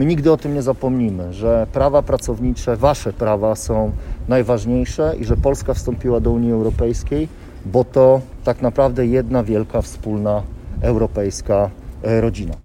My 0.00 0.06
nigdy 0.06 0.32
o 0.32 0.36
tym 0.36 0.54
nie 0.54 0.62
zapomnimy, 0.62 1.32
że 1.32 1.66
prawa 1.72 2.02
pracownicze, 2.02 2.76
wasze 2.76 3.12
prawa 3.12 3.56
są 3.56 3.92
najważniejsze 4.28 5.14
i 5.20 5.24
że 5.24 5.36
Polska 5.36 5.74
wstąpiła 5.74 6.20
do 6.20 6.30
Unii 6.30 6.52
Europejskiej, 6.52 7.28
bo 7.66 7.84
to 7.84 8.20
tak 8.44 8.62
naprawdę 8.62 9.06
jedna 9.06 9.42
wielka 9.44 9.82
wspólna 9.82 10.42
europejska 10.82 11.70
e, 12.02 12.20
rodzina. 12.20 12.54